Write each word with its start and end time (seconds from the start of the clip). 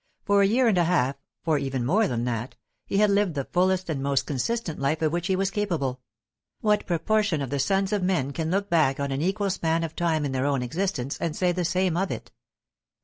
For 0.25 0.41
a 0.41 0.47
year 0.47 0.67
and 0.67 0.79
a 0.79 0.85
half, 0.85 1.15
for 1.43 1.59
even 1.59 1.85
more 1.85 2.07
than 2.07 2.23
that, 2.23 2.55
he 2.87 2.97
had 2.97 3.11
lived 3.11 3.35
the 3.35 3.45
fullest 3.45 3.87
and 3.87 4.01
most 4.01 4.25
consistent 4.25 4.79
life 4.79 4.99
of 5.03 5.11
which 5.11 5.27
he 5.27 5.35
was 5.35 5.51
capable; 5.51 6.01
what 6.59 6.87
proportion 6.87 7.39
of 7.39 7.51
the 7.51 7.59
sons 7.59 7.93
of 7.93 8.01
men 8.01 8.33
can 8.33 8.49
look 8.49 8.67
back 8.67 8.99
on 8.99 9.11
an 9.11 9.21
equal 9.21 9.51
span 9.51 9.83
of 9.83 9.95
time 9.95 10.25
in 10.25 10.31
their 10.31 10.47
own 10.47 10.63
existence 10.63 11.19
and 11.21 11.35
say 11.35 11.51
the 11.51 11.63
same 11.65 11.95
of 11.95 12.09
it? 12.09 12.31